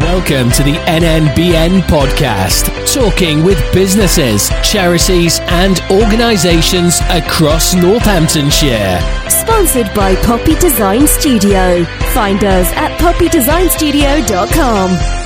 [0.00, 8.98] Welcome to the NNBN podcast, talking with businesses, charities, and organisations across Northamptonshire.
[9.28, 11.84] Sponsored by Poppy Design Studio.
[12.14, 15.21] Find us at poppydesignstudio.com.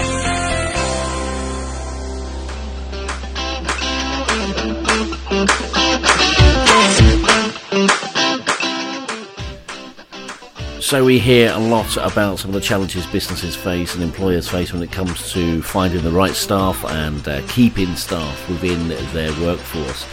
[10.87, 14.73] So we hear a lot about some of the challenges businesses face and employers face
[14.73, 20.07] when it comes to finding the right staff and uh, keeping staff within their workforce.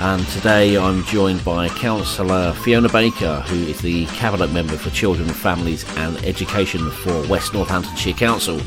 [0.00, 5.28] And today I'm joined by Councillor Fiona Baker, who is the Cabinet Member for Children,
[5.28, 8.60] Families and Education for West Northamptonshire Council,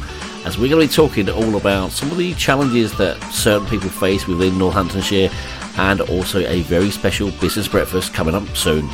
[0.45, 3.89] as we're going to be talking all about some of the challenges that certain people
[3.89, 5.29] face within Northamptonshire
[5.77, 8.89] and also a very special business breakfast coming up soon.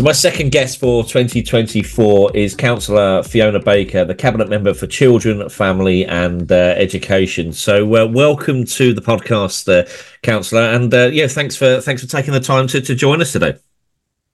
[0.00, 5.46] So my second guest for 2024 is Councillor Fiona Baker, the Cabinet Member for Children,
[5.50, 7.52] Family and uh, Education.
[7.52, 9.86] So uh, welcome to the podcast, uh,
[10.22, 13.32] Councillor, and uh, yeah, thanks for thanks for taking the time to, to join us
[13.32, 13.56] today.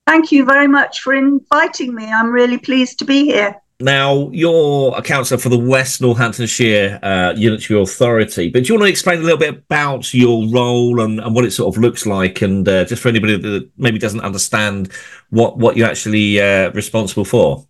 [0.06, 2.12] Thank you very much for inviting me.
[2.12, 3.60] I'm really pleased to be here.
[3.78, 8.86] Now, you're a councillor for the West Northamptonshire uh, Unitary Authority, but do you want
[8.86, 12.06] to explain a little bit about your role and, and what it sort of looks
[12.06, 12.40] like?
[12.40, 14.90] And uh, just for anybody that maybe doesn't understand
[15.28, 17.66] what, what you're actually uh, responsible for?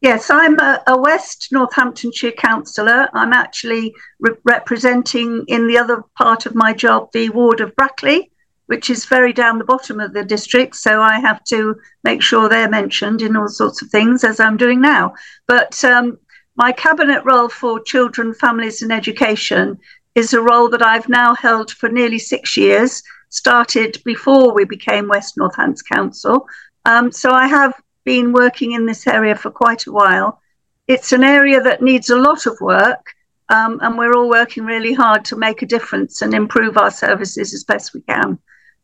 [0.00, 3.08] Yes, I'm a, a West Northamptonshire councillor.
[3.14, 8.31] I'm actually re- representing in the other part of my job the ward of Brackley
[8.72, 10.74] which is very down the bottom of the district.
[10.74, 14.56] So I have to make sure they're mentioned in all sorts of things as I'm
[14.56, 15.12] doing now.
[15.46, 16.18] But um,
[16.56, 19.78] my cabinet role for children, families, and education
[20.14, 25.06] is a role that I've now held for nearly six years, started before we became
[25.06, 26.46] West Northants Council.
[26.86, 27.74] Um, so I have
[28.04, 30.40] been working in this area for quite a while.
[30.88, 33.04] It's an area that needs a lot of work.
[33.50, 37.52] Um, and we're all working really hard to make a difference and improve our services
[37.52, 38.38] as best we can.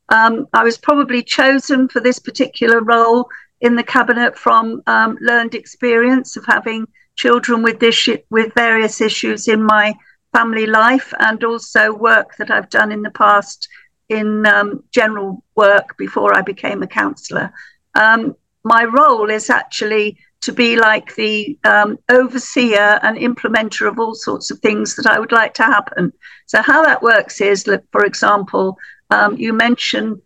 [0.09, 3.29] Um, I was probably chosen for this particular role
[3.61, 6.87] in the cabinet from um, learned experience of having
[7.17, 9.95] children with this with various issues in my
[10.33, 13.69] family life, and also work that I've done in the past
[14.09, 17.53] in um, general work before I became a councillor.
[17.95, 24.15] Um, my role is actually to be like the um, overseer and implementer of all
[24.15, 26.13] sorts of things that I would like to happen.
[26.47, 28.79] So how that works is, for example,
[29.11, 30.21] um, you mention,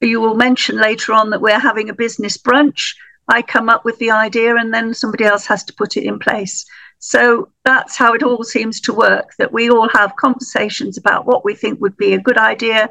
[0.00, 2.94] you will mention later on that we're having a business brunch.
[3.28, 6.18] I come up with the idea, and then somebody else has to put it in
[6.18, 6.64] place.
[6.98, 9.32] So that's how it all seems to work.
[9.38, 12.88] That we all have conversations about what we think would be a good idea,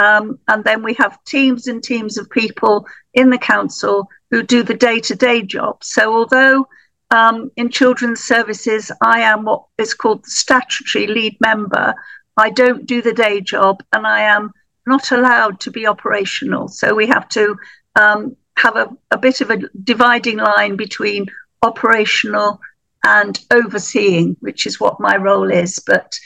[0.00, 4.62] um, and then we have teams and teams of people in the council who do
[4.62, 5.82] the day-to-day job.
[5.82, 6.68] So although
[7.10, 11.94] um, in children's services, I am what is called the statutory lead member.
[12.36, 14.52] I don't do the day job, and I am
[14.86, 16.68] not allowed to be operational.
[16.68, 17.56] So we have to
[17.96, 21.26] um, have a, a bit of a dividing line between
[21.62, 22.60] operational
[23.04, 25.78] and overseeing, which is what my role is.
[25.78, 26.18] But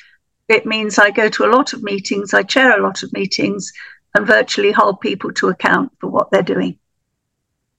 [0.49, 3.73] it means I go to a lot of meetings, I chair a lot of meetings,
[4.15, 6.79] and virtually hold people to account for what they're doing.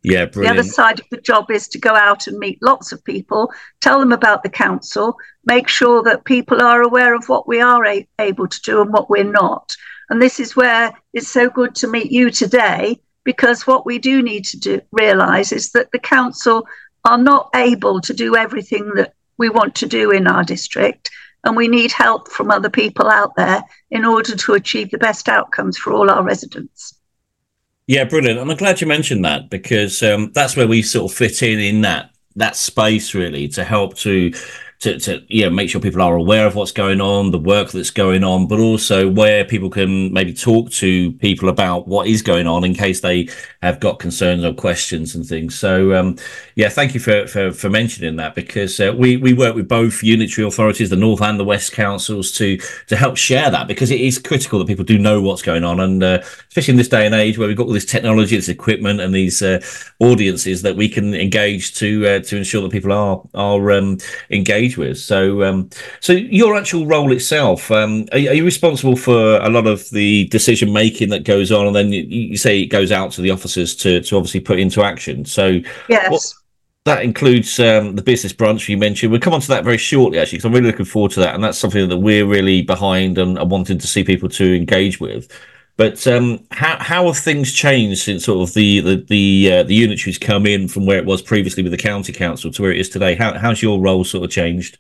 [0.06, 0.56] Yeah, brilliant.
[0.56, 3.52] The other side of the job is to go out and meet lots of people,
[3.82, 7.86] tell them about the council, make sure that people are aware of what we are
[7.86, 9.76] a- able to do and what we're not,
[10.10, 14.22] and this is where it's so good to meet you today, because what we do
[14.22, 16.68] need to do, realize is that the council
[17.04, 21.10] are not able to do everything that we want to do in our district.
[21.44, 25.30] And we need help from other people out there in order to achieve the best
[25.30, 26.95] outcomes for all our residents.
[27.88, 28.40] Yeah, brilliant.
[28.40, 31.60] And I'm glad you mentioned that because um, that's where we sort of fit in
[31.60, 34.34] in that that space really to help to
[34.80, 37.90] to, to yeah make sure people are aware of what's going on, the work that's
[37.90, 42.48] going on, but also where people can maybe talk to people about what is going
[42.48, 43.30] on in case they
[43.62, 45.58] have got concerns or questions and things.
[45.58, 46.18] So um,
[46.56, 50.04] yeah, thank you for, for, for mentioning that because uh, we we work with both
[50.04, 52.58] unitary authorities, the North and the West councils, to
[52.88, 55.80] to help share that because it is critical that people do know what's going on,
[55.80, 56.20] and uh,
[56.50, 59.14] especially in this day and age where we've got all this technology, this equipment, and
[59.14, 59.60] these uh,
[60.00, 63.98] audiences that we can engage to uh, to ensure that people are are um,
[64.30, 64.98] engaged engage with.
[64.98, 65.70] So, um,
[66.00, 70.26] so your actual role itself, um, are, are, you responsible for a lot of the
[70.28, 73.32] decision making that goes on, and then you, you, say it goes out to the
[73.32, 75.26] officers to to obviously put into action.
[75.26, 75.60] So,
[75.90, 76.12] yes.
[76.12, 76.22] What,
[76.86, 79.12] that includes um, the business brunch you mentioned.
[79.12, 81.34] We'll come on to that very shortly, actually, because I'm really looking forward to that,
[81.34, 85.00] and that's something that we're really behind and, and wanting to see people to engage
[85.00, 85.32] with.
[85.78, 89.78] But um, how how have things changed since sort of the the the, uh, the
[89.78, 92.80] unitaries come in from where it was previously with the county council to where it
[92.80, 93.16] is today?
[93.16, 94.78] How how's your role sort of changed?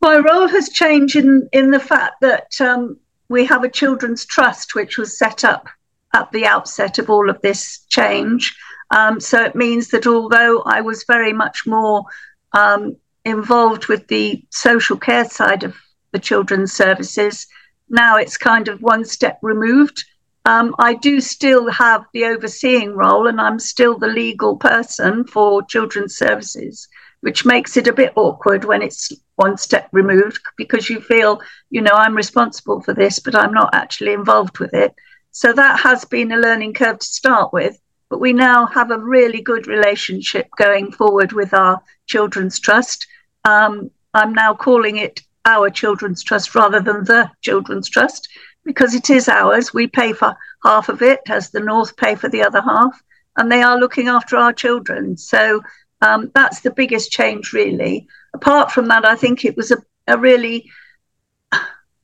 [0.00, 2.98] My role has changed in in the fact that um,
[3.28, 5.68] we have a children's trust which was set up
[6.14, 8.56] at the outset of all of this change.
[8.90, 12.04] Um, so it means that although I was very much more
[12.52, 15.76] um, involved with the social care side of
[16.12, 17.46] the children's services,
[17.94, 20.04] now it's kind of one step removed.
[20.44, 25.62] Um, I do still have the overseeing role, and I'm still the legal person for
[25.62, 26.86] children's services,
[27.20, 31.80] which makes it a bit awkward when it's one step removed because you feel, you
[31.80, 34.92] know, I'm responsible for this, but I'm not actually involved with it.
[35.30, 37.78] So that has been a learning curve to start with.
[38.10, 43.06] But we now have a really good relationship going forward with our Children's Trust.
[43.44, 48.28] Um, I'm now calling it our Children's Trust rather than the Children's Trust
[48.64, 49.74] because it is ours.
[49.74, 53.02] We pay for half of it, as the North pay for the other half,
[53.36, 55.16] and they are looking after our children.
[55.16, 55.62] So
[56.00, 58.06] um, that's the biggest change, really.
[58.32, 59.76] Apart from that, I think it was a,
[60.06, 60.70] a really,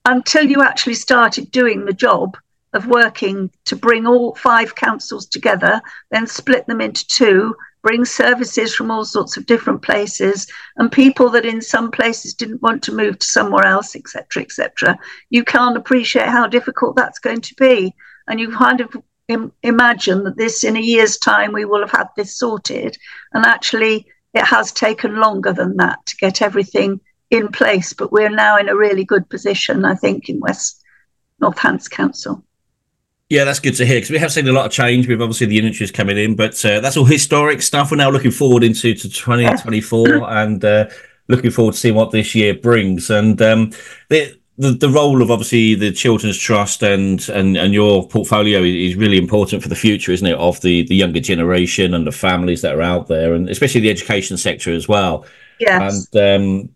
[0.05, 2.37] until you actually started doing the job,
[2.73, 8.75] of working to bring all five councils together, then split them into two, bring services
[8.75, 10.47] from all sorts of different places,
[10.77, 14.99] and people that in some places didn't want to move to somewhere else, etc., etc.
[15.31, 17.95] You can't appreciate how difficult that's going to be,
[18.29, 18.97] and you kind of
[19.29, 22.99] Im- imagine that this in a year's time we will have had this sorted,
[23.33, 27.01] and actually it has taken longer than that to get everything
[27.31, 30.83] in place, but we're now in a really good position, I think, in West
[31.41, 32.45] Northants Council.
[33.31, 35.47] Yeah, that's good to hear because we have seen a lot of change with obviously
[35.47, 37.93] the unitaries coming in, but uh, that's all historic stuff.
[37.93, 40.89] We're now looking forward into to 2024 and uh,
[41.29, 43.09] looking forward to seeing what this year brings.
[43.09, 43.71] And um,
[44.09, 48.97] the, the, the role of obviously the Children's Trust and and and your portfolio is
[48.97, 50.37] really important for the future, isn't it?
[50.37, 53.91] Of the the younger generation and the families that are out there, and especially the
[53.91, 55.25] education sector as well.
[55.61, 56.09] Yes.
[56.13, 56.75] And um,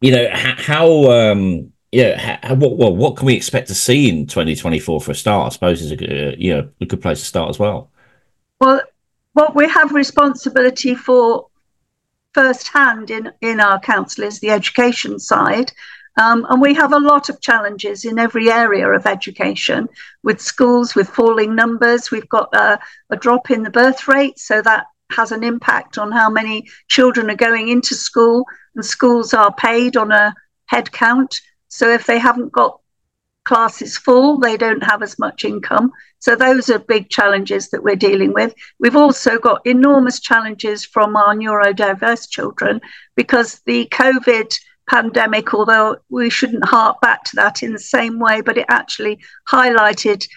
[0.00, 1.10] you know how.
[1.10, 5.14] Um, yeah, how, what, what what can we expect to see in 2024 for a
[5.14, 5.46] start?
[5.46, 7.90] I suppose is a good, uh, you know, a good place to start as well.
[8.60, 8.82] Well,
[9.32, 11.48] what we have responsibility for
[12.32, 15.72] firsthand in in our council is the education side.
[16.16, 19.88] Um, and we have a lot of challenges in every area of education
[20.22, 22.10] with schools with falling numbers.
[22.10, 22.78] We've got a,
[23.10, 27.30] a drop in the birth rate, so that has an impact on how many children
[27.30, 28.44] are going into school,
[28.74, 30.34] and schools are paid on a
[30.66, 31.40] head count.
[31.70, 32.80] So if they haven't got
[33.44, 35.92] classes full, they don't have as much income.
[36.18, 38.54] So those are big challenges that we're dealing with.
[38.78, 42.80] We've also got enormous challenges from our neurodiverse children
[43.16, 44.54] because the COVID
[44.88, 49.18] pandemic, although we shouldn't hark back to that in the same way, but it actually
[49.48, 50.28] highlighted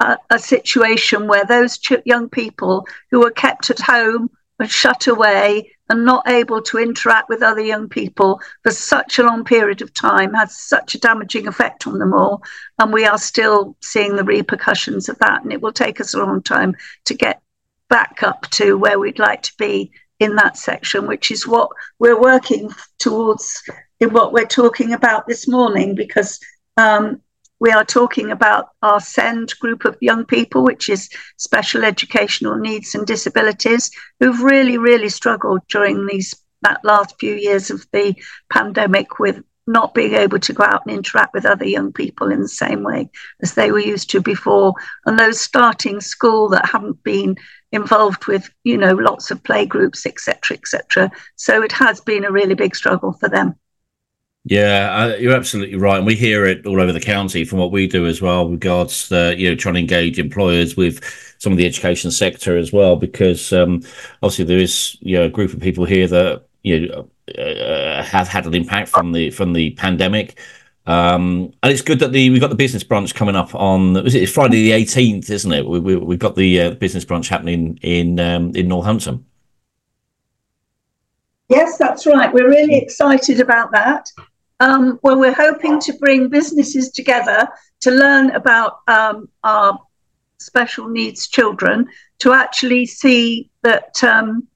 [0.00, 4.28] a, a situation where those ch- young people who were kept at home
[4.58, 9.22] and shut away and not able to interact with other young people for such a
[9.22, 12.42] long period of time has such a damaging effect on them all.
[12.78, 15.42] And we are still seeing the repercussions of that.
[15.42, 16.74] And it will take us a long time
[17.04, 17.42] to get
[17.88, 21.68] back up to where we'd like to be in that section, which is what
[21.98, 23.62] we're working towards
[24.00, 26.40] in what we're talking about this morning, because
[26.76, 27.20] um,
[27.64, 32.94] we are talking about our SEND group of young people, which is special educational needs
[32.94, 33.90] and disabilities,
[34.20, 38.14] who've really, really struggled during these that last few years of the
[38.52, 42.42] pandemic with not being able to go out and interact with other young people in
[42.42, 43.08] the same way
[43.42, 44.74] as they were used to before.
[45.06, 47.36] And those starting school that haven't been
[47.72, 52.30] involved with you know lots of play groups etc etc so it has been a
[52.30, 53.52] really big struggle for them
[54.46, 57.72] yeah, uh, you're absolutely right, and we hear it all over the county from what
[57.72, 61.02] we do as well, regards uh, you know trying to engage employers with
[61.38, 63.76] some of the education sector as well, because um,
[64.22, 67.08] obviously there is you know a group of people here that you know
[67.38, 70.38] uh, have had an impact from the from the pandemic.
[70.86, 74.14] Um, and it's good that the we've got the business brunch coming up on was
[74.14, 75.66] it it's Friday the 18th, isn't it?
[75.66, 79.24] We, we, we've got the uh, business brunch happening in um, in Northampton.
[81.48, 82.30] Yes, that's right.
[82.30, 84.10] We're really excited about that
[84.60, 87.48] um, we're hoping to bring businesses together
[87.80, 89.78] to learn about um, our
[90.38, 94.46] special needs children to actually see that um,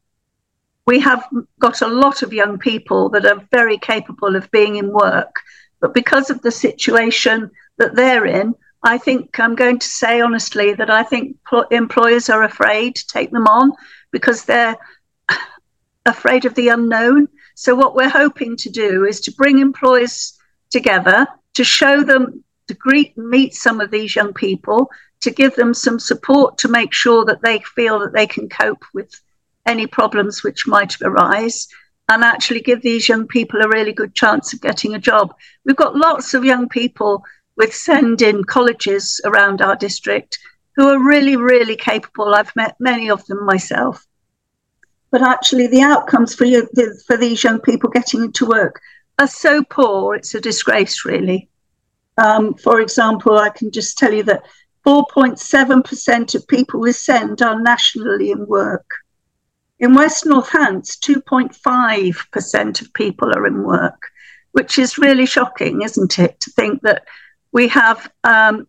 [0.87, 1.27] we have
[1.59, 5.35] got a lot of young people that are very capable of being in work.
[5.81, 10.73] But because of the situation that they're in, I think I'm going to say honestly
[10.75, 11.37] that I think
[11.71, 13.73] employers are afraid to take them on
[14.13, 14.77] because they're
[16.07, 17.29] afraid of the unknown.
[17.61, 20.39] So, what we're hoping to do is to bring employers
[20.71, 24.89] together to show them, to greet and meet some of these young people,
[25.23, 28.85] to give them some support to make sure that they feel that they can cope
[28.95, 29.13] with
[29.67, 31.67] any problems which might arise
[32.09, 35.35] and actually give these young people a really good chance of getting a job.
[35.65, 37.25] We've got lots of young people
[37.57, 40.39] with SEND in colleges around our district
[40.77, 42.37] who are really, really capable.
[42.37, 44.07] I've met many of them myself.
[45.11, 46.69] But actually, the outcomes for you,
[47.07, 48.81] for these young people getting into work
[49.19, 51.49] are so poor, it's a disgrace, really.
[52.19, 54.43] Um, for example, I can just tell you that
[54.87, 58.91] 4.7% of people with SEND are nationally in work.
[59.79, 64.09] In West Northants, 2.5% of people are in work,
[64.53, 66.41] which is really shocking, isn't it?
[66.41, 67.05] To think that
[67.53, 68.67] we have um,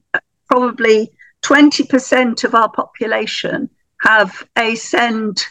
[0.47, 3.69] probably 20% of our population
[4.01, 5.43] have a SEND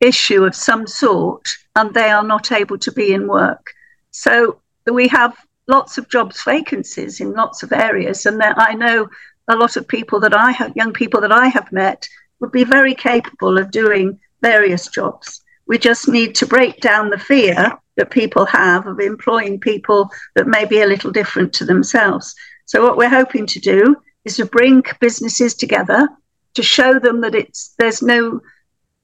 [0.00, 3.72] issue of some sort and they are not able to be in work.
[4.10, 4.60] So
[4.90, 5.36] we have
[5.68, 8.26] lots of jobs vacancies in lots of areas.
[8.26, 9.08] And I know
[9.48, 12.08] a lot of people that I have, young people that I have met,
[12.40, 15.42] would be very capable of doing various jobs.
[15.66, 20.46] We just need to break down the fear that people have of employing people that
[20.46, 22.34] may be a little different to themselves.
[22.66, 26.08] So, what we're hoping to do is to bring businesses together
[26.54, 28.40] to show them that it's there's no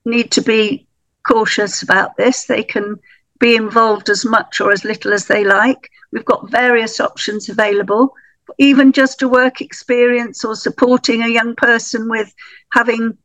[0.05, 0.87] need to be
[1.27, 2.45] cautious about this.
[2.45, 2.99] They can
[3.39, 5.89] be involved as much or as little as they like.
[6.11, 8.13] We've got various options available,
[8.57, 12.33] even just a work experience or supporting a young person with
[12.71, 13.17] having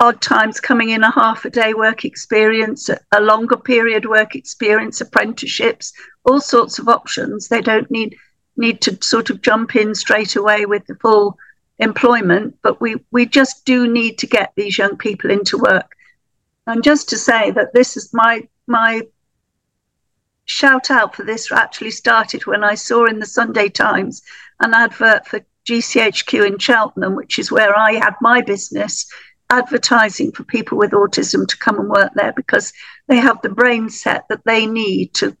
[0.00, 5.00] odd times coming in a half a day work experience, a longer period work experience,
[5.00, 5.92] apprenticeships,
[6.24, 7.48] all sorts of options.
[7.48, 8.16] They don't need
[8.56, 11.38] need to sort of jump in straight away with the full
[11.78, 15.94] employment, but we, we just do need to get these young people into work.
[16.68, 19.00] And just to say that this is my my
[20.44, 24.20] shout out for this actually started when I saw in the Sunday Times
[24.60, 29.10] an advert for GCHQ in Cheltenham, which is where I had my business,
[29.48, 32.70] advertising for people with autism to come and work there because
[33.06, 35.34] they have the brain set that they need to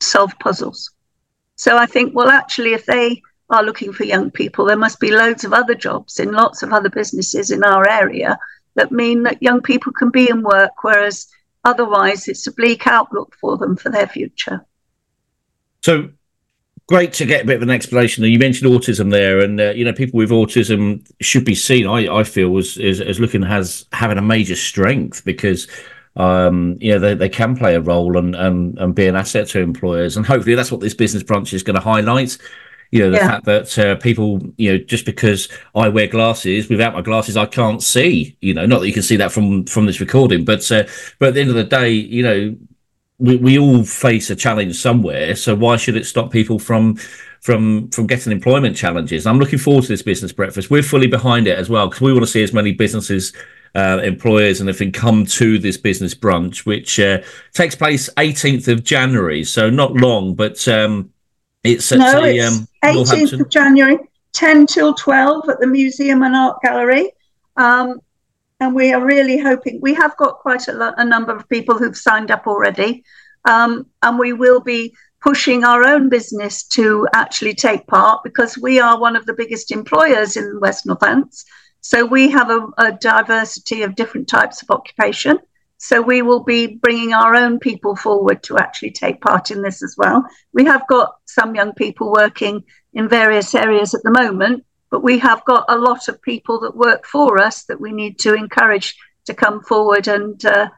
[0.00, 0.92] solve puzzles.
[1.56, 3.20] So I think, well, actually, if they
[3.50, 6.72] are looking for young people, there must be loads of other jobs in lots of
[6.72, 8.38] other businesses in our area
[8.74, 11.26] that mean that young people can be in work, whereas
[11.64, 14.64] otherwise it's a bleak outlook for them for their future.
[15.82, 16.10] So
[16.90, 18.24] great to get a bit of an explanation.
[18.24, 21.86] You mentioned autism there, and uh, you know people with autism should be seen.
[21.86, 25.68] I, I feel as, as, looking as having a major strength because
[26.16, 29.48] um, you know they, they can play a role and, and and be an asset
[29.48, 32.36] to employers, and hopefully that's what this business brunch is going to highlight
[32.90, 33.28] you know the yeah.
[33.28, 37.46] fact that uh, people you know just because i wear glasses without my glasses i
[37.46, 40.70] can't see you know not that you can see that from from this recording but
[40.72, 40.84] uh,
[41.18, 42.56] but at the end of the day you know
[43.18, 46.96] we, we all face a challenge somewhere so why should it stop people from
[47.40, 51.46] from from getting employment challenges i'm looking forward to this business breakfast we're fully behind
[51.46, 53.32] it as well because we want to see as many businesses
[53.74, 58.82] uh, employers and everything come to this business brunch, which uh, takes place 18th of
[58.82, 59.44] January.
[59.44, 61.12] So not long, but um,
[61.62, 63.98] it's at no, the, it's um, 18th of January,
[64.32, 67.10] 10 till 12 at the Museum and Art Gallery.
[67.56, 68.00] Um,
[68.60, 71.78] and we are really hoping, we have got quite a, lo- a number of people
[71.78, 73.04] who've signed up already.
[73.44, 78.80] Um, and we will be pushing our own business to actually take part because we
[78.80, 81.44] are one of the biggest employers in West Northants.
[81.82, 85.38] So we have a, a diversity of different types of occupation.
[85.82, 89.82] So we will be bringing our own people forward to actually take part in this
[89.82, 90.22] as well.
[90.52, 95.18] We have got some young people working in various areas at the moment, but we
[95.20, 98.94] have got a lot of people that work for us that we need to encourage
[99.24, 100.68] to come forward and uh,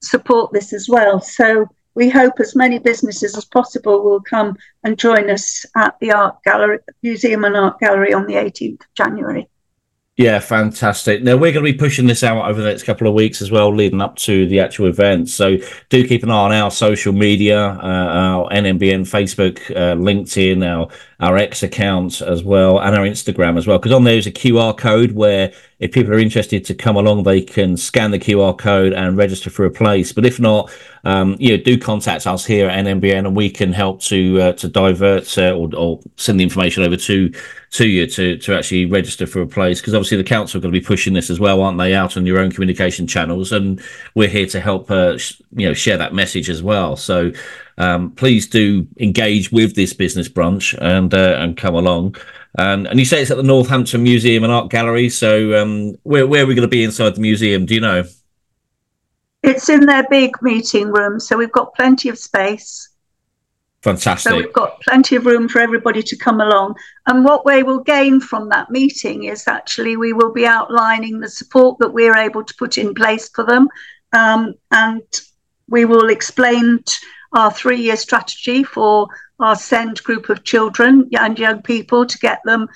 [0.00, 1.20] support this as well.
[1.20, 6.12] So we hope as many businesses as possible will come and join us at the
[6.12, 9.50] art gallery, museum and art gallery on the 18th of January.
[10.20, 11.22] Yeah, fantastic.
[11.22, 13.50] Now we're going to be pushing this out over the next couple of weeks as
[13.50, 15.30] well, leading up to the actual event.
[15.30, 15.56] So
[15.88, 20.90] do keep an eye on our social media, uh, our NNBN Facebook, uh, LinkedIn, our
[21.20, 23.78] our X account as well, and our Instagram as well.
[23.78, 27.22] Because on there is a QR code where if people are interested to come along,
[27.22, 30.12] they can scan the QR code and register for a place.
[30.12, 30.70] But if not,
[31.04, 34.52] um, you know, do contact us here at NNBN, and we can help to uh,
[34.52, 37.32] to divert uh, or, or, send the information over to
[37.70, 39.80] to you to to actually register for a place.
[39.80, 41.94] Because obviously the council are going to be pushing this as well, aren't they?
[41.94, 43.80] Out on your own communication channels, and
[44.14, 46.94] we're here to help uh, sh- you know share that message as well.
[46.94, 47.32] So
[47.78, 52.16] um, please do engage with this business brunch and uh, and come along.
[52.58, 55.08] And and you say it's at the Northampton Museum and Art Gallery.
[55.08, 57.66] So um, where where are we going to be inside the museum?
[57.66, 58.04] Do you know?
[59.42, 62.90] It's in their big meeting room, so we've got plenty of space.
[63.82, 64.30] Fantastic.
[64.30, 66.74] So we've got plenty of room for everybody to come along.
[67.06, 71.30] And what we will gain from that meeting is actually we will be outlining the
[71.30, 73.68] support that we're able to put in place for them.
[74.12, 75.02] Um, and
[75.68, 76.84] we will explain
[77.32, 79.08] our three year strategy for
[79.40, 82.68] our SEND group of children and young people to get them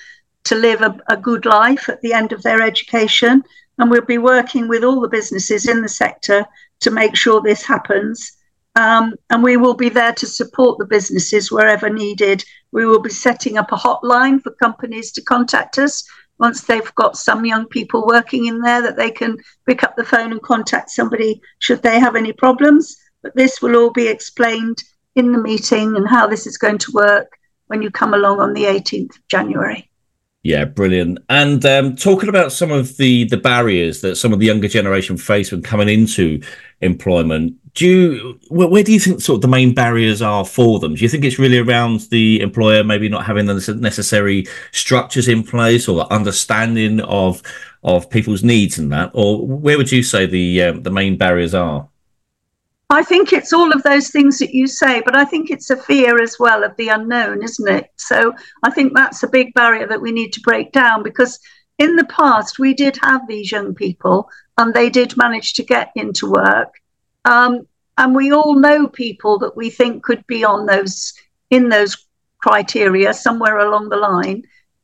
[0.45, 3.43] to live a, a good life at the end of their education.
[3.79, 6.47] And we'll be working with all the businesses in the sector
[6.81, 8.37] to make sure this happens.
[8.77, 12.45] Um, and we will be there to support the businesses wherever needed.
[12.73, 16.05] We will be setting up a hotline for companies to contact us
[16.39, 20.05] once they've got some young people working in there that they can pick up the
[20.05, 22.97] phone and contact somebody should they have any problems.
[23.23, 24.83] But this will all be explained
[25.15, 28.53] in the meeting and how this is going to work when you come along on
[28.53, 29.89] the 18th of January.
[30.45, 31.21] Yeah, brilliant.
[31.31, 35.17] And um, talking about some of the the barriers that some of the younger generation
[35.17, 36.43] face when coming into
[36.83, 40.79] employment, do you where, where, do you think sort of the main barriers are for
[40.81, 40.97] them?
[40.97, 45.45] Do you think it's really around the employer maybe not having the necessary structures in
[45.45, 47.43] place or understanding of
[47.83, 51.55] of people's needs and that, or where would you say the um, the main barriers
[51.55, 51.89] are?
[52.91, 55.77] I think it's all of those things that you say, but I think it's a
[55.77, 57.91] fear as well of the unknown, isn't it?
[57.97, 61.41] So I think that's a big barrier that we need to break down because
[61.79, 65.91] in the past we did have these young people and they did manage to get
[65.97, 66.75] into work.
[67.25, 71.13] Um, and we all know people that we think could be on those
[71.51, 71.97] in those
[72.39, 74.43] criteria somewhere along the line.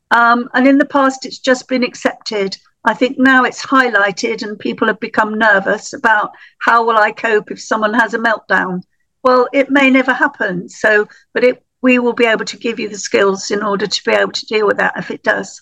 [0.09, 4.57] Um, and in the past, it's just been accepted I think now it's highlighted and
[4.57, 8.81] people have become nervous about how will I cope if someone has a meltdown.
[9.23, 10.67] Well, it may never happen.
[10.67, 14.03] So, but it we will be able to give you the skills in order to
[14.03, 15.61] be able to deal with that if it does.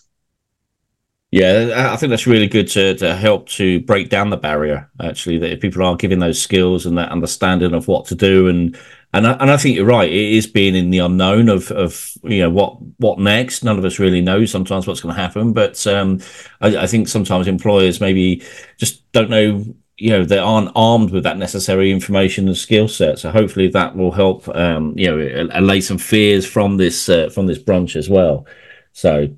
[1.30, 4.90] Yeah, I think that's really good to, to help to break down the barrier.
[5.00, 8.48] Actually, that if people are given those skills and that understanding of what to do
[8.48, 8.76] and
[9.12, 10.08] and I, and I think you're right.
[10.08, 13.64] It is being in the unknown of of you know what what next.
[13.64, 16.20] None of us really know sometimes what's going to happen, but um,
[16.60, 18.42] I, I, think sometimes employers maybe
[18.76, 19.64] just don't know.
[19.96, 23.18] You know, they aren't armed with that necessary information and skill set.
[23.18, 24.48] So hopefully that will help.
[24.54, 28.46] Um, you know, allay some fears from this uh, from this brunch as well.
[28.92, 29.28] So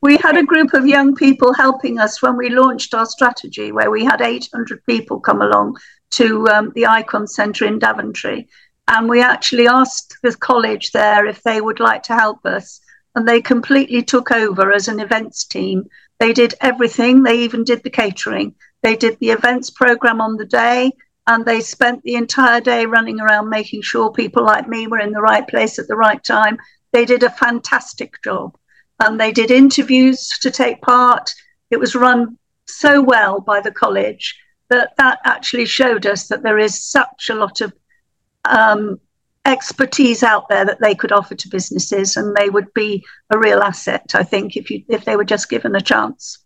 [0.00, 3.90] we had a group of young people helping us when we launched our strategy, where
[3.90, 5.76] we had 800 people come along
[6.12, 8.48] to um, the Icon Centre in Daventry
[8.88, 12.80] and we actually asked the college there if they would like to help us.
[13.14, 15.84] And they completely took over as an events team.
[16.18, 18.54] They did everything, they even did the catering.
[18.82, 20.92] They did the events program on the day,
[21.26, 25.12] and they spent the entire day running around making sure people like me were in
[25.12, 26.58] the right place at the right time.
[26.92, 28.56] They did a fantastic job.
[28.98, 31.32] And they did interviews to take part.
[31.70, 34.38] It was run so well by the college
[34.70, 37.72] that that actually showed us that there is such a lot of
[38.44, 39.00] um,
[39.44, 43.60] expertise out there that they could offer to businesses, and they would be a real
[43.60, 44.14] asset.
[44.14, 46.38] I think if you if they were just given a chance.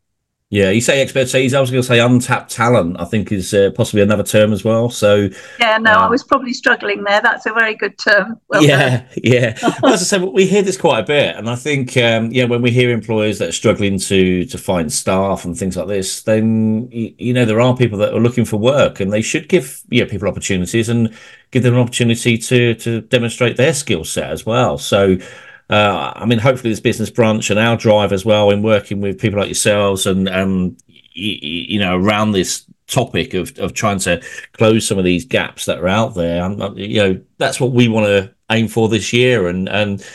[0.49, 1.55] Yeah, you say expertise.
[1.55, 3.01] I was going to say untapped talent.
[3.01, 4.89] I think is uh, possibly another term as well.
[4.91, 5.29] So
[5.59, 7.21] yeah, no, um, I was probably struggling there.
[7.21, 8.41] That's a very good term.
[8.47, 9.09] Well yeah, done.
[9.25, 9.59] yeah.
[9.83, 12.45] well, as I said, we hear this quite a bit, and I think um, yeah,
[12.45, 16.23] when we hear employers that are struggling to to find staff and things like this,
[16.23, 19.49] then you, you know there are people that are looking for work, and they should
[19.49, 21.13] give yeah people opportunities and
[21.51, 24.79] give them an opportunity to to demonstrate their skill set as well.
[24.79, 25.19] So
[25.69, 29.19] uh, I mean, hopefully this business brunch and our drive as well in working with
[29.19, 34.23] people like yourselves and um, you, you know around this topic of of trying to
[34.53, 36.49] close some of these gaps that are out there.
[36.77, 39.49] You know, that's what we want to aim for this year.
[39.49, 40.07] And and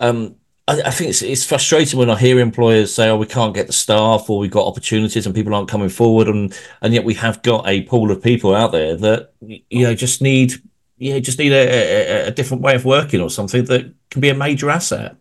[0.00, 0.36] um,
[0.66, 3.66] I, I, think it's it's frustrating when I hear employers say, "Oh, we can't get
[3.66, 7.14] the staff, or we've got opportunities, and people aren't coming forward," and and yet we
[7.14, 10.54] have got a pool of people out there that you know just need
[10.96, 14.28] you just need a, a, a different way of working or something that can be
[14.28, 15.16] a major asset.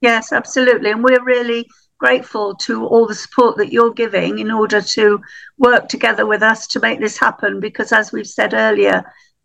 [0.00, 0.90] Yes, absolutely.
[0.90, 1.66] And we're really
[1.98, 5.20] grateful to all the support that you're giving in order to
[5.58, 7.60] work together with us to make this happen.
[7.60, 9.02] Because as we've said earlier,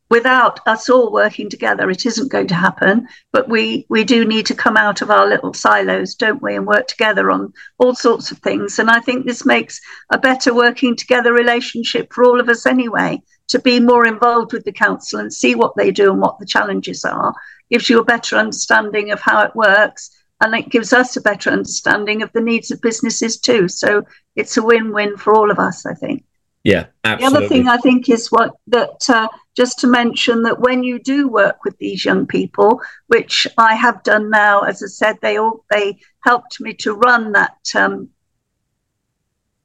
[0.10, 3.08] without us all working together, it isn't going to happen.
[3.32, 6.68] But we we do need to come out of our little silos, don't we, and
[6.68, 8.80] work together on all sorts of things.
[8.80, 9.80] And I think this makes
[10.12, 14.64] a better working together relationship for all of us anyway to be more involved with
[14.64, 17.34] the council and see what they do and what the challenges are.
[17.70, 20.10] Gives you a better understanding of how it works
[20.42, 23.68] and it gives us a better understanding of the needs of businesses too.
[23.68, 24.06] So
[24.40, 26.24] it's a win-win for all of us i think.
[26.64, 27.30] Yeah absolutely.
[27.30, 31.00] the other thing i think is what that uh, just to mention that when you
[31.00, 35.38] do work with these young people which i have done now as i said they
[35.38, 38.10] all they helped me to run that um,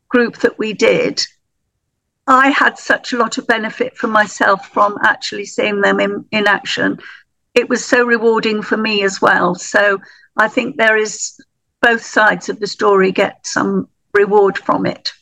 [0.09, 1.20] group that we did
[2.26, 6.46] I had such a lot of benefit for myself from actually seeing them in, in
[6.46, 6.98] action.
[7.54, 9.54] It was so rewarding for me as well.
[9.54, 10.00] So
[10.37, 11.38] I think there is
[11.82, 15.12] both sides of the story get some reward from it.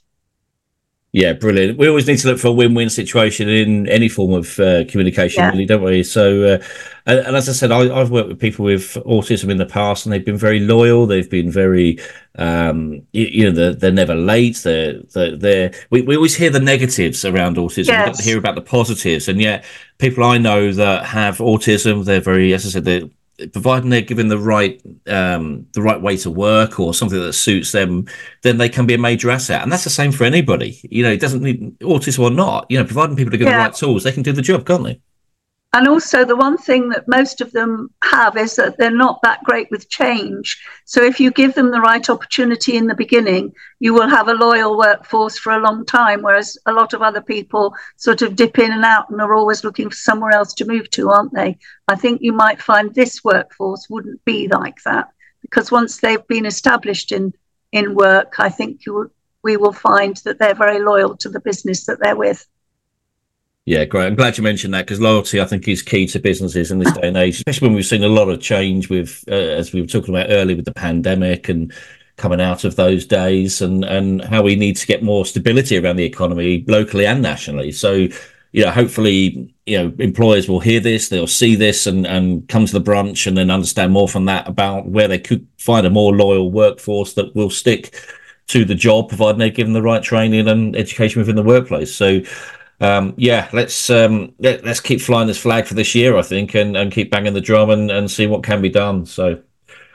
[1.14, 1.76] Yeah, brilliant.
[1.76, 5.42] We always need to look for a win-win situation in any form of uh, communication,
[5.42, 5.50] yeah.
[5.50, 6.02] really, don't we?
[6.02, 6.64] So, uh,
[7.04, 10.06] and, and, as I said, I, have worked with people with autism in the past,
[10.06, 11.04] and they've been very loyal.
[11.04, 11.98] They've been very,
[12.36, 14.56] um, you, you, know, they're, they're, never late.
[14.64, 17.88] They're, they're, they're we, we always hear the negatives around autism.
[17.88, 18.06] Yes.
[18.06, 19.66] We don't hear about the positives, and yet
[19.98, 23.10] people I know that have autism, they're very, as I said, they're
[23.48, 27.72] providing they're given the right um, the right way to work or something that suits
[27.72, 28.06] them,
[28.42, 29.62] then they can be a major asset.
[29.62, 30.80] And that's the same for anybody.
[30.90, 32.66] You know, it doesn't need autism or not.
[32.68, 33.52] You know, providing people to get yeah.
[33.52, 35.00] the right tools, they can do the job, can't they?
[35.74, 39.42] And also, the one thing that most of them have is that they're not that
[39.42, 40.62] great with change.
[40.84, 44.34] So, if you give them the right opportunity in the beginning, you will have a
[44.34, 46.20] loyal workforce for a long time.
[46.20, 49.64] Whereas a lot of other people sort of dip in and out and are always
[49.64, 51.56] looking for somewhere else to move to, aren't they?
[51.88, 55.08] I think you might find this workforce wouldn't be like that
[55.40, 57.32] because once they've been established in,
[57.72, 59.10] in work, I think you,
[59.42, 62.46] we will find that they're very loyal to the business that they're with.
[63.64, 64.06] Yeah, great.
[64.06, 66.92] I'm glad you mentioned that because loyalty, I think, is key to businesses in this
[66.94, 69.80] day and age, especially when we've seen a lot of change with, uh, as we
[69.80, 71.72] were talking about earlier, with the pandemic and
[72.16, 75.94] coming out of those days, and and how we need to get more stability around
[75.94, 77.70] the economy locally and nationally.
[77.70, 78.08] So,
[78.50, 82.66] you know, hopefully, you know, employers will hear this, they'll see this, and and come
[82.66, 85.90] to the brunch, and then understand more from that about where they could find a
[85.90, 87.94] more loyal workforce that will stick
[88.48, 91.94] to the job, providing they're given the right training and education within the workplace.
[91.94, 92.22] So
[92.82, 96.56] um, yeah, let's um, let, us keep flying this flag for this year, I think,
[96.56, 99.06] and, and keep banging the drum and, and see what can be done.
[99.06, 99.40] So,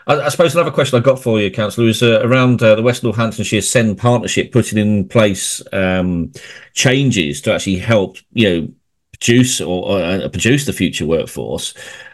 [0.08, 2.82] I, I suppose another question I've got for you, Councillor, is uh, around uh, the
[2.82, 6.32] West Northamptonshire SEND partnership putting in place um,
[6.74, 8.70] changes to actually help you know
[9.12, 11.74] produce or, or uh, produce the future workforce.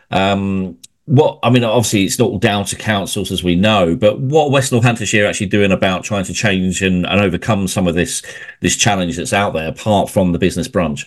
[0.09, 4.51] Um, what I mean, obviously, it's not down to councils as we know, but what
[4.51, 8.23] West Northamptonshire actually doing about trying to change and, and overcome some of this
[8.61, 11.05] this challenge that's out there, apart from the business brunch?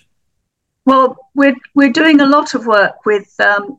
[0.84, 3.78] Well, we're we're doing a lot of work with um,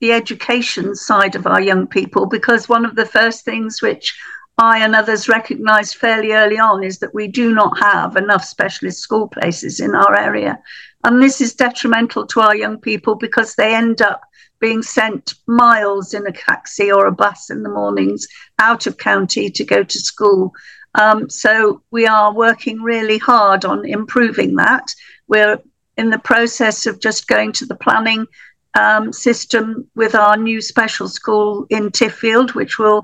[0.00, 4.16] the education side of our young people because one of the first things which
[4.56, 9.00] I and others recognised fairly early on is that we do not have enough specialist
[9.00, 10.60] school places in our area,
[11.02, 14.22] and this is detrimental to our young people because they end up
[14.60, 18.26] being sent miles in a taxi or a bus in the mornings
[18.58, 20.52] out of county to go to school.
[20.94, 24.92] Um, so we are working really hard on improving that.
[25.28, 25.58] We're
[25.96, 28.26] in the process of just going to the planning
[28.74, 33.02] um, system with our new special school in Tiffield, which will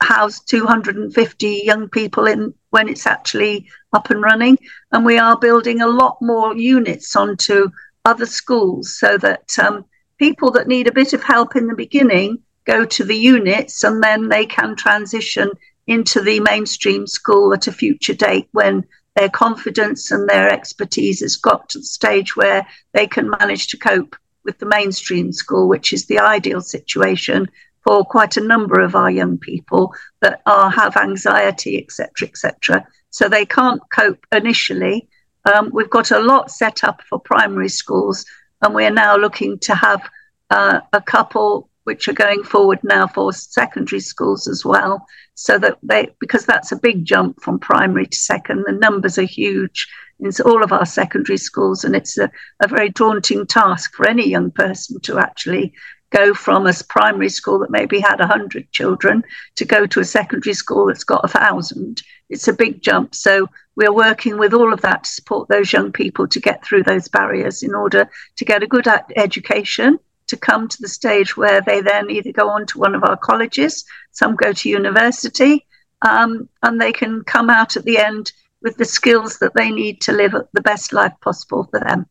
[0.00, 4.58] house 250 young people in when it's actually up and running.
[4.92, 7.70] And we are building a lot more units onto
[8.04, 9.84] other schools so that um,
[10.18, 14.02] people that need a bit of help in the beginning go to the units and
[14.02, 15.50] then they can transition
[15.86, 18.84] into the mainstream school at a future date when
[19.16, 23.76] their confidence and their expertise has got to the stage where they can manage to
[23.76, 27.48] cope with the mainstream school, which is the ideal situation
[27.82, 32.86] for quite a number of our young people that are have anxiety, etc., etc.
[33.10, 35.08] So they can't cope initially.
[35.52, 38.24] Um, we've got a lot set up for primary schools
[38.62, 40.02] and we're now looking to have
[40.50, 45.78] uh, a couple which are going forward now for secondary schools as well so that
[45.82, 49.88] they because that's a big jump from primary to second the numbers are huge
[50.20, 52.30] in all of our secondary schools and it's a,
[52.62, 55.72] a very daunting task for any young person to actually
[56.10, 59.22] go from a primary school that maybe had 100 children
[59.54, 63.48] to go to a secondary school that's got a thousand it's a big jump so
[63.76, 67.08] we're working with all of that to support those young people to get through those
[67.08, 68.86] barriers in order to get a good
[69.16, 73.04] education to come to the stage where they then either go on to one of
[73.04, 75.64] our colleges some go to university
[76.02, 80.00] um, and they can come out at the end with the skills that they need
[80.00, 82.06] to live the best life possible for them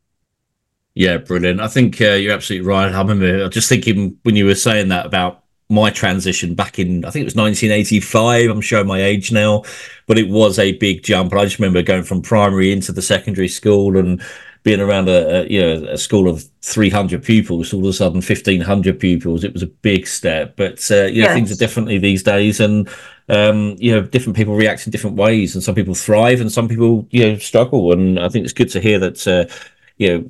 [0.98, 1.62] yeah, brilliant.
[1.62, 2.92] I think uh, you're absolutely right.
[2.92, 7.10] I remember just thinking when you were saying that about my transition back in, I
[7.10, 8.50] think it was 1985.
[8.50, 9.64] I'm showing my age now,
[10.06, 11.32] but it was a big jump.
[11.32, 14.22] And I just remember going from primary into the secondary school and
[14.64, 18.16] being around a, a you know a school of 300 pupils, all of a sudden
[18.16, 19.44] 1500 pupils.
[19.44, 21.34] It was a big step, but uh, you know yes.
[21.34, 22.90] things are differently these days, and
[23.30, 26.68] um, you know different people react in different ways, and some people thrive, and some
[26.68, 27.94] people you know struggle.
[27.94, 29.54] And I think it's good to hear that uh,
[29.98, 30.30] you know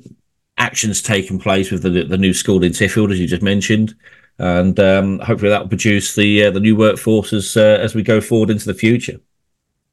[0.56, 3.94] actions taking place with the, the new school in Tiffield, as you just mentioned,
[4.38, 8.02] and um, hopefully that will produce the uh, the new workforce as uh, as we
[8.02, 9.20] go forward into the future.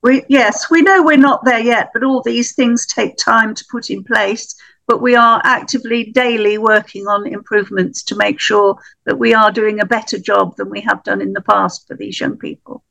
[0.03, 3.65] we yes, we know we're not there yet, but all these things take time to
[3.71, 4.55] put in place.
[4.88, 9.79] But we are actively daily working on improvements to make sure that we are doing
[9.79, 12.84] a better job than we have done in the past for these young people.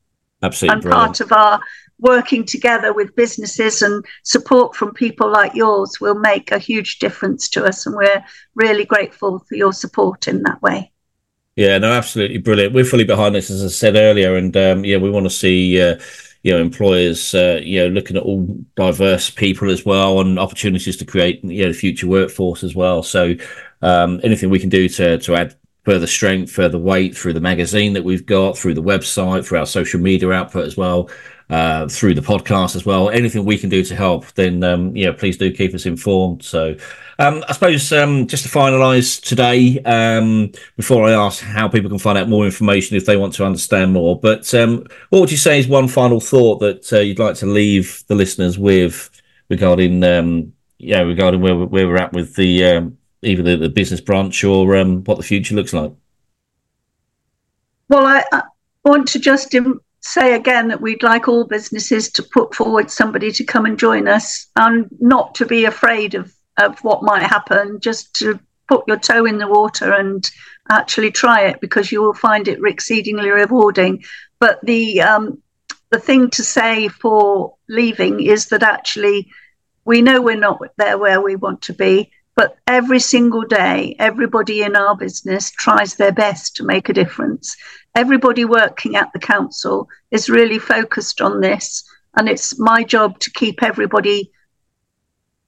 [0.43, 0.73] Absolutely.
[0.73, 1.07] And brilliant.
[1.07, 1.61] part of our
[2.01, 7.49] working together with businesses and support from people like yours will make a huge difference
[7.51, 7.87] to us.
[7.87, 8.25] And we're
[8.57, 10.90] really grateful for your support in that way.
[11.57, 12.75] Yeah, no, absolutely brilliant.
[12.75, 15.81] We're fully behind this, as I said earlier, and um, yeah, we want to see
[15.81, 16.01] uh,
[16.43, 20.97] you know employers uh, you know looking at all diverse people as well and opportunities
[20.97, 23.03] to create you know the future workforce as well.
[23.05, 23.37] So
[23.83, 27.93] um, anything we can do to to add further strength, further weight through the magazine
[27.93, 31.09] that we've got, through the website, through our social media output as well,
[31.50, 33.11] uh, through the podcast as well.
[33.11, 36.42] Anything we can do to help, then um, yeah, please do keep us informed.
[36.42, 36.76] So,
[37.18, 41.98] um, I suppose um, just to finalise today, um, before I ask how people can
[41.98, 45.37] find out more information if they want to understand more, but um, what would you
[45.37, 49.11] say is one final thought that uh, you'd like to leave the listeners with
[49.48, 54.48] regarding, um, yeah, regarding where where we're at with the either the, the business brunch
[54.48, 54.66] or
[55.02, 55.92] what the future looks like?
[57.88, 58.42] Well, I, I
[58.85, 59.50] want to just
[60.05, 64.07] say again that we'd like all businesses to put forward somebody to come and join
[64.07, 68.38] us and not to be afraid of, of what might happen, just to
[68.69, 70.31] put your toe in the water and
[70.71, 74.05] actually try it because you will find it exceedingly rewarding.
[74.40, 75.43] But the um,
[75.90, 79.31] the thing to say for leaving is that actually
[79.87, 84.62] we know we're not there where we want to be, but every single day, everybody
[84.62, 87.57] in our business tries their best to make a difference
[87.94, 91.85] everybody working at the council is really focused on this.
[92.16, 94.31] And it's my job to keep everybody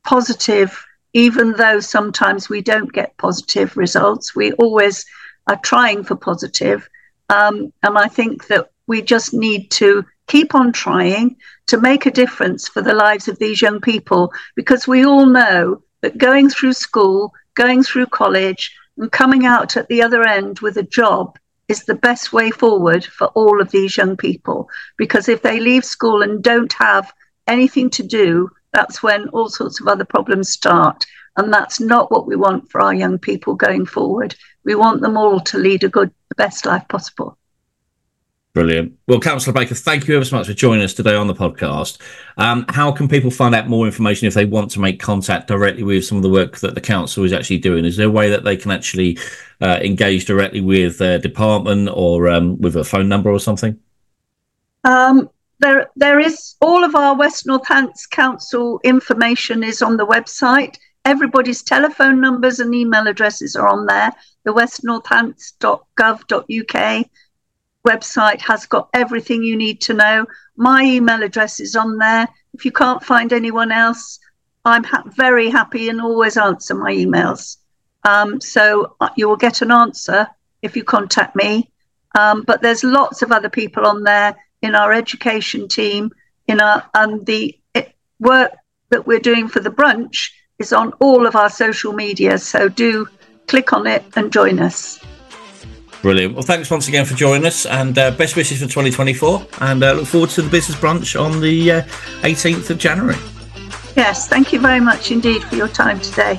[0.04, 4.34] positive, even though sometimes we don't get positive results.
[4.34, 5.04] We always
[5.46, 6.88] are trying for positive.
[7.30, 12.10] Um, and I think that we just need to keep on trying to make a
[12.10, 16.72] difference for the lives of these young people because we all know that going through
[16.72, 21.82] school, going through college, and coming out at the other end with a job is
[21.82, 24.68] the best way forward for all of these young people.
[24.96, 27.12] Because if they leave school and don't have
[27.48, 31.04] anything to do, that's when all sorts of other problems start.
[31.36, 34.36] And that's not what we want for our young people going forward.
[34.64, 37.36] We want them all to lead a good, the best life possible.
[38.56, 38.96] Brilliant.
[39.06, 41.98] Well, Councillor Baker, thank you ever so much for joining us today on the podcast.
[42.38, 45.82] Um, how can people find out more information if they want to make contact directly
[45.82, 47.84] with some of the work that the council is actually doing?
[47.84, 49.18] Is there a way that they can actually
[49.60, 53.78] uh, engage directly with their department or um, with a phone number or something?
[54.84, 60.78] Um, there, there is all of our West Northants Council information is on the website.
[61.04, 64.12] Everybody's telephone numbers and email addresses are on there.
[64.44, 67.06] The westnorthants.gov.uk
[67.92, 70.26] website has got everything you need to know.
[70.56, 72.26] My email address is on there.
[72.54, 74.18] If you can't find anyone else,
[74.64, 77.58] I'm ha- very happy and always answer my emails.
[78.04, 80.28] Um, so uh, you will get an answer
[80.62, 81.70] if you contact me.
[82.18, 86.10] Um, but there's lots of other people on there in our education team.
[86.48, 87.58] In our and the
[88.20, 88.52] work
[88.90, 92.38] that we're doing for the brunch is on all of our social media.
[92.38, 93.08] So do
[93.46, 94.98] click on it and join us.
[96.06, 96.34] Brilliant.
[96.34, 99.44] Well, thanks once again for joining us, and uh, best wishes for 2024.
[99.60, 101.82] And uh, look forward to the business brunch on the uh,
[102.22, 103.18] 18th of January.
[103.96, 106.38] Yes, thank you very much indeed for your time today.